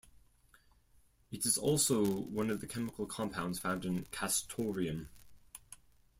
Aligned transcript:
It 1.31 1.45
is 1.45 1.59
also 1.59 2.03
one 2.21 2.49
of 2.49 2.59
the 2.59 2.65
chemical 2.65 3.05
compounds 3.05 3.59
found 3.59 3.85
in 3.85 4.05
castoreum. 4.05 5.09